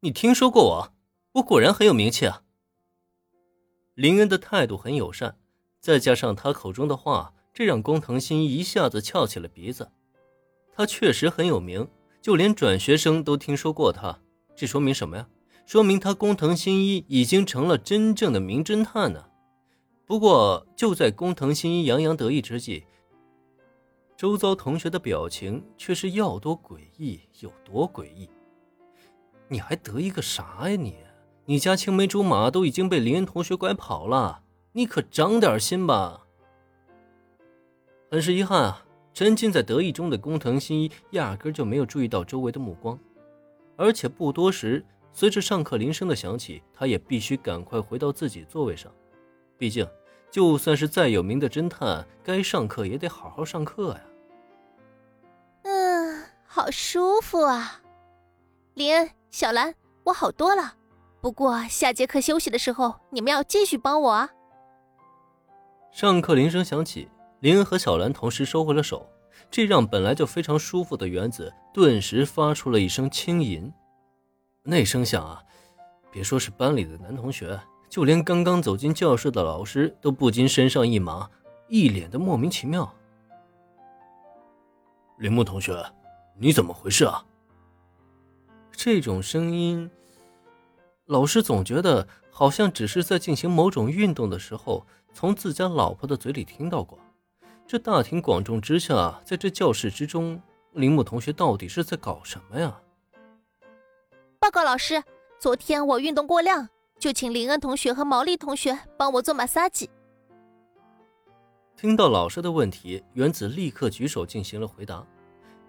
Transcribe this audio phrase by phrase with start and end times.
[0.00, 0.92] 你听说过我？
[1.32, 2.42] 我果然很有名气啊。”
[3.94, 5.38] 林恩的态度很友善，
[5.80, 9.90] 再加上他口中的话，这让工藤新一一下子翘起了鼻子。
[10.74, 11.88] 他确实很有名，
[12.20, 14.20] 就连转学生都听说过他。
[14.54, 15.26] 这说明什么呀？
[15.64, 19.30] 说明他工藤新一已经成了真正的名侦探呢。
[20.04, 22.84] 不过，就在工藤新一洋洋得意之际，
[24.14, 28.28] 周遭同学的表情却是要多诡异有多诡异。
[29.48, 30.96] 你还得意个啥呀你？
[31.44, 36.26] 你家青梅竹马都已经被林恩同学拐跑了，你可长点心吧！
[38.10, 38.84] 很是遗憾啊，
[39.14, 42.98] 沉浸在得意中的工藤新一压根就没有注意到周围的目光，
[43.76, 48.90] 而且不多时，随着上课铃声的响起，他也必须赶快回到自己座位上。
[49.56, 49.88] 毕竟，
[50.30, 54.00] 就算是再有名的侦探，该上课也得好好上课呀。
[55.62, 57.80] 嗯，好舒服啊，
[58.74, 60.74] 林恩、小兰，我好多了。
[61.20, 64.30] 不过下节课休息的时候，你们要继续帮我啊！
[65.90, 67.08] 上课铃声响起，
[67.40, 69.06] 林恩和小兰同时收回了手，
[69.50, 73.72] 这让本来就非常舒服的原子顿时发出了一声轻吟。
[74.62, 75.42] 那声响啊，
[76.10, 81.28] 别说是班里的男同学，就连刚刚走进教室的老师都不禁身上一麻，
[81.68, 82.90] 一脸的莫名其妙。
[85.18, 85.84] 铃木同学，
[86.38, 87.24] 你怎么回事啊？
[88.76, 89.90] 这种声音。
[91.06, 96.98] 老师总觉得好像只是在进行某种运动的时候，从自家老婆的嘴里听到过。
[97.66, 100.40] 这大庭广众之下，在这教室之中，
[100.72, 102.78] 铃木同学到底是在搞什么呀？
[104.38, 105.02] 报告老师，
[105.38, 109.88] 昨天我运动过量，就请林恩同学和毛利同学帮我做马杀鸡。
[111.76, 115.04] 听到老师的问题，原子立刻举手进行了回答。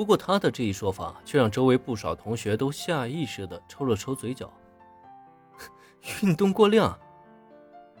[0.00, 4.50] 不过他的这一说法，却让周围不少同学都下意识地抽了抽嘴角。
[6.24, 6.98] 运动过量，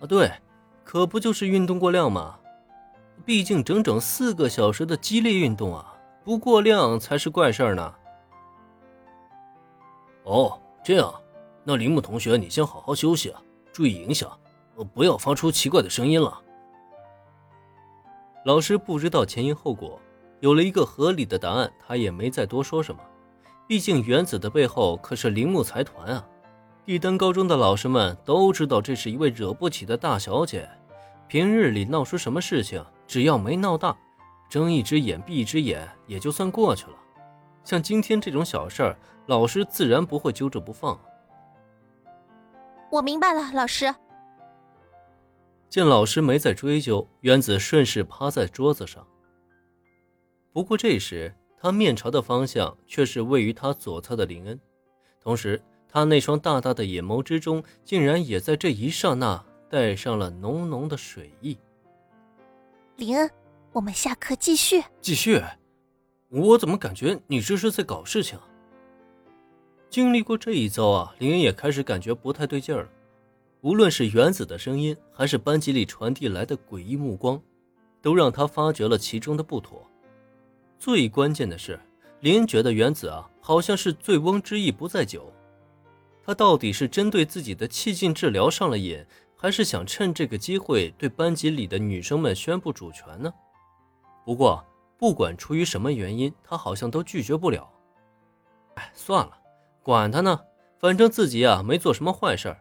[0.00, 0.32] 啊，对，
[0.82, 2.38] 可不就是运动过量吗？
[3.22, 5.94] 毕竟整整四个小时的激烈运动啊，
[6.24, 7.94] 不过量才是怪事儿呢。
[10.22, 11.12] 哦，这样，
[11.64, 13.42] 那铃木同学，你先好好休息啊，
[13.74, 14.34] 注意影响，
[14.94, 16.40] 不要发出奇怪的声音了。
[18.46, 20.00] 老师不知道前因后果，
[20.40, 23.00] 有了一个合理的答案，他也没再多说什么。
[23.66, 26.26] 毕竟原子的背后可是铃木财团啊。
[26.84, 30.68] 帝丹高中的老师们都知道，这是一位惹不起的大小姐。
[31.28, 33.96] 平日里闹出什么事情，只要没闹大，
[34.48, 36.96] 睁一只眼闭一只眼也就算过去了。
[37.62, 40.98] 像今天这种小事儿，老师自然不会揪着不放。
[42.90, 43.94] 我明白了，老师。
[45.68, 49.06] 见老师没再追究，原子顺势趴在桌子上。
[50.52, 54.60] 不过这时，他面朝的方向却是位于他左侧的林恩，
[55.20, 55.60] 同时。
[55.92, 61.58] 他那双大大的眼眸之中，竟然也在这一刹那带上了浓浓的水意。
[62.94, 63.28] 林恩，
[63.72, 64.80] 我们下课继续。
[65.00, 65.42] 继续？
[66.28, 68.38] 我怎么感觉你这是在搞事情？
[69.88, 72.88] 经历过这一遭啊，林恩也开始感觉不太对劲儿了。
[73.62, 77.42] 无论是原子的声音，还是班级里传递来的诡异目光，
[78.00, 79.84] 都让他发觉了其中的不妥。
[80.80, 81.78] 最关键的是，
[82.20, 85.30] 林觉得原子啊，好像是醉翁之意不在酒。
[86.24, 89.04] 他到底是针对自己的气劲治疗上了瘾，
[89.36, 93.30] 还是想趁这个机会对班级里的女生们宣布主权呢？
[94.24, 94.64] 不过，
[94.96, 97.70] 不管出于什么原因，他好像都拒绝不了。
[98.76, 99.36] 哎，算了，
[99.82, 100.40] 管他呢，
[100.78, 102.56] 反正自己啊没做什么坏事。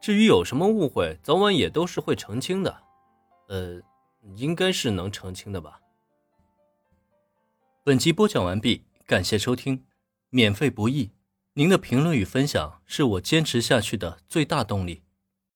[0.00, 2.74] 至于有什么误会，早晚也都是会澄清的。
[3.48, 3.78] 呃，
[4.34, 5.78] 应该是能澄清的吧。
[7.86, 9.84] 本集播讲完毕，感谢收听，
[10.30, 11.10] 免费不易。
[11.52, 15.02] 您的评论与分享是我坚持下去的最大动力。